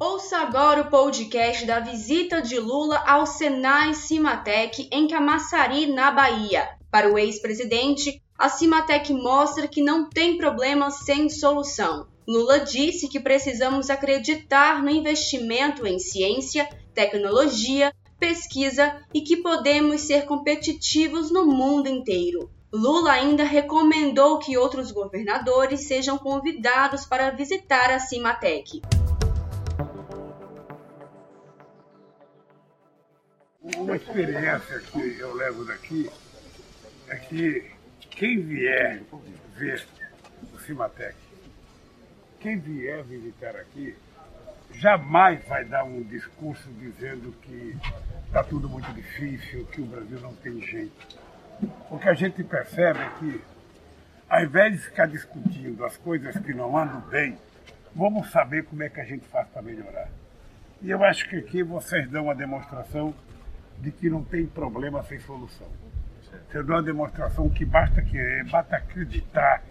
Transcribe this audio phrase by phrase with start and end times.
[0.00, 6.68] Ouça agora o podcast da visita de Lula ao Senai Cimatec em Camaçari, na Bahia.
[6.88, 12.06] Para o ex-presidente, a Cimatec mostra que não tem problema sem solução.
[12.28, 20.26] Lula disse que precisamos acreditar no investimento em ciência, tecnologia, pesquisa e que podemos ser
[20.26, 22.48] competitivos no mundo inteiro.
[22.72, 28.80] Lula ainda recomendou que outros governadores sejam convidados para visitar a Cimatec.
[33.76, 36.10] Uma experiência que eu levo daqui
[37.08, 37.70] é que
[38.10, 39.02] quem vier
[39.56, 39.86] ver
[40.54, 41.14] o Cimatec,
[42.40, 43.94] quem vier visitar aqui,
[44.72, 47.76] jamais vai dar um discurso dizendo que
[48.26, 51.18] está tudo muito difícil, que o Brasil não tem jeito.
[51.90, 53.40] O que a gente percebe é que,
[54.28, 57.36] ao invés de ficar discutindo as coisas que não andam bem,
[57.94, 60.08] vamos saber como é que a gente faz para melhorar.
[60.80, 63.14] E eu acho que aqui vocês dão uma demonstração
[63.80, 65.68] de que não tem problema sem solução.
[66.48, 69.62] Você dá uma demonstração que basta querer, basta acreditar,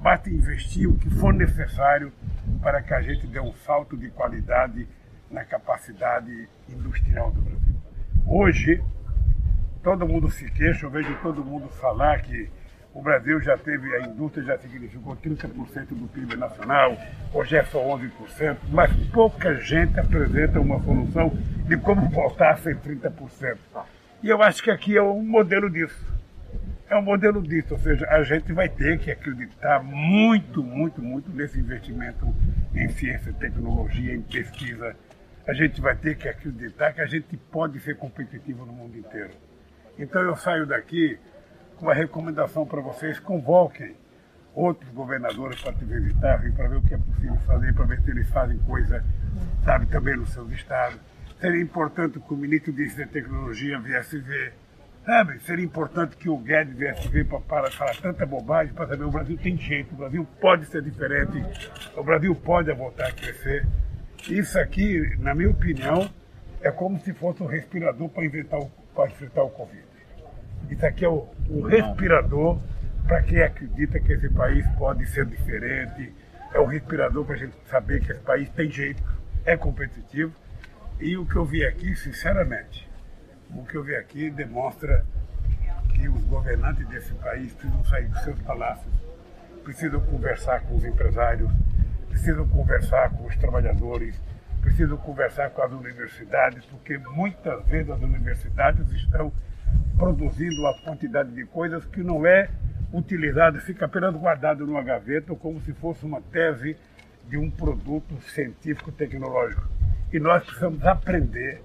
[0.00, 2.12] basta investir o que for necessário
[2.62, 4.88] para que a gente dê um salto de qualidade
[5.30, 7.74] na capacidade industrial do Brasil.
[8.26, 8.82] Hoje,
[9.82, 12.50] todo mundo se queixa, eu vejo todo mundo falar que
[12.98, 16.98] o Brasil já teve, a indústria já significou 30% do PIB nacional,
[17.32, 21.28] hoje é só 11%, mas pouca gente apresenta uma solução
[21.68, 23.56] de como voltar a ser 30%.
[24.20, 26.04] E eu acho que aqui é um modelo disso.
[26.90, 31.30] É um modelo disso, ou seja, a gente vai ter que acreditar muito, muito, muito
[31.30, 32.26] nesse investimento
[32.74, 34.96] em ciência, tecnologia, em pesquisa.
[35.46, 39.30] A gente vai ter que acreditar que a gente pode ser competitivo no mundo inteiro.
[39.96, 41.16] Então eu saio daqui
[41.82, 43.94] uma recomendação para vocês, convoquem
[44.54, 48.10] outros governadores para te visitar, para ver o que é possível fazer, para ver se
[48.10, 49.04] eles fazem coisa,
[49.64, 50.98] sabe, também nos seus estados.
[51.40, 54.54] Seria importante que o ministro de Ciência e Tecnologia viesse ver,
[55.06, 55.38] sabe?
[55.40, 59.10] Seria importante que o Guedes viesse ver para, para falar tanta bobagem, para saber o
[59.10, 61.44] Brasil tem jeito, o Brasil pode ser diferente,
[61.96, 63.64] o Brasil pode voltar a crescer.
[64.28, 66.10] Isso aqui, na minha opinião,
[66.60, 69.97] é como se fosse um respirador para, inventar o, para enfrentar o Covid.
[70.70, 72.58] Isso aqui é o, o respirador
[73.06, 76.12] para quem acredita que esse país pode ser diferente.
[76.52, 79.02] É o respirador para a gente saber que esse país tem jeito,
[79.44, 80.32] é competitivo.
[81.00, 82.88] E o que eu vi aqui, sinceramente,
[83.50, 85.04] o que eu vi aqui demonstra
[85.94, 88.92] que os governantes desse país precisam sair dos seus palácios,
[89.64, 91.50] precisam conversar com os empresários,
[92.08, 94.20] precisam conversar com os trabalhadores,
[94.60, 99.32] precisam conversar com as universidades, porque muitas vezes as universidades estão
[99.98, 102.48] produzindo uma quantidade de coisas que não é
[102.92, 106.76] utilizada, fica apenas guardado numa gaveta como se fosse uma tese
[107.28, 109.68] de um produto científico tecnológico.
[110.12, 111.60] E nós precisamos aprender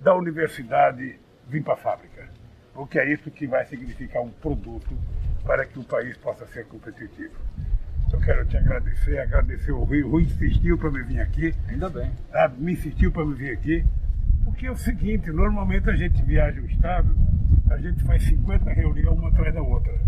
[0.00, 2.28] da universidade vir para a fábrica,
[2.72, 4.96] porque é isso que vai significar um produto
[5.44, 7.34] para que o país possa ser competitivo.
[8.12, 10.02] Eu quero te agradecer, agradecer o Rui.
[10.02, 11.54] O Rui insistiu para me vir aqui.
[11.68, 12.10] Ainda bem.
[12.30, 12.48] Tá?
[12.56, 13.84] Me insistiu para me vir aqui.
[14.44, 17.16] Porque é o seguinte, normalmente a gente viaja o Estado
[17.72, 19.98] a gente faz 50 reuniões uma atrás da outra.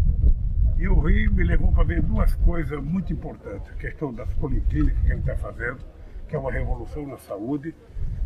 [0.76, 3.70] E o Rio me levou para ver duas coisas muito importantes.
[3.72, 5.78] A questão das policlínicas que ele está fazendo,
[6.28, 7.74] que é uma revolução na saúde,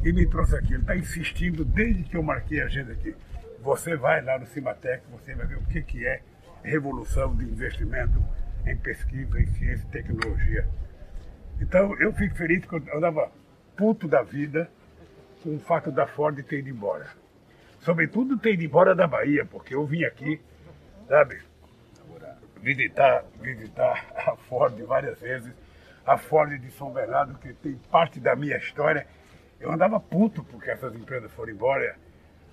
[0.05, 0.75] e me trouxe aqui.
[0.75, 3.15] Ele está insistindo desde que eu marquei a agenda aqui.
[3.63, 6.21] Você vai lá no Cimatec, você vai ver o que, que é
[6.65, 8.21] revolução de investimento
[8.67, 10.67] em pesquisa, em ciência e tecnologia.
[11.61, 13.31] Então eu fico feliz que eu andava
[13.77, 14.69] puto da vida
[15.43, 17.07] com o fato da Ford ter ido embora
[17.81, 20.41] sobretudo ter ido embora da Bahia, porque eu vim aqui,
[21.09, 21.41] sabe,
[22.61, 25.53] visitar, visitar a Ford várias vezes,
[26.05, 29.07] a Ford de São Bernardo, que tem parte da minha história.
[29.61, 31.97] Eu andava puto porque essas empresas foram embora.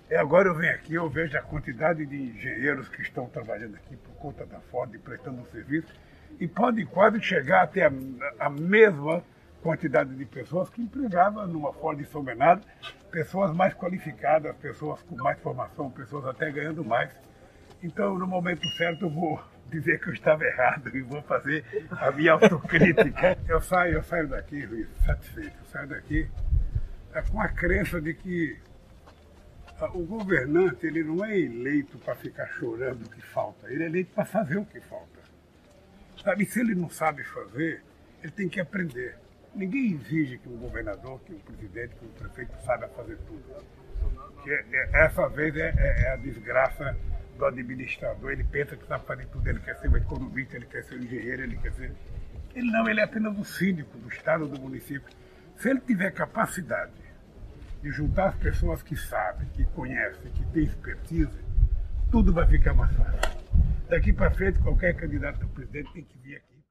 [0.09, 3.95] E agora eu venho aqui, eu vejo a quantidade de engenheiros que estão trabalhando aqui
[3.95, 5.87] por conta da Ford, prestando um serviço,
[6.39, 7.91] e pode quase chegar até a,
[8.39, 9.23] a mesma
[9.65, 12.63] quantidade de pessoas que empregava numa Ford de São Bernardo,
[13.09, 17.09] pessoas mais qualificadas, pessoas com mais formação, pessoas até ganhando mais.
[17.81, 22.11] Então, no momento certo, eu vou dizer que eu estava errado e vou fazer a
[22.11, 23.39] minha autocrítica.
[23.49, 25.57] Eu saio, eu saio daqui, Luiz, satisfeito.
[25.57, 26.29] Eu saio daqui
[27.11, 28.59] é, com a crença de que
[29.81, 33.87] ah, o governante ele não é eleito para ficar chorando o que falta, ele é
[33.87, 35.19] eleito para fazer o que falta.
[36.23, 37.81] Sabe, se ele não sabe fazer,
[38.21, 39.24] ele tem que aprender.
[39.55, 43.43] Ninguém exige que um governador, que um presidente, que um prefeito saiba fazer tudo.
[44.43, 46.95] Que é, é, essa vez é, é, é, a desgraça
[47.37, 48.31] do administrador.
[48.31, 49.47] Ele pensa que sabe fazer tudo.
[49.47, 51.91] Ele quer ser um economista, ele quer ser um engenheiro, ele quer ser.
[52.53, 55.09] Ele não, ele é apenas o síndico do estado, do município.
[55.55, 56.91] Se ele tiver capacidade
[57.81, 61.39] de juntar as pessoas que sabem, que conhecem, que têm expertise,
[62.11, 63.39] tudo vai ficar mais fácil.
[63.89, 66.54] Daqui para frente, qualquer candidato a presidente tem que vir aqui.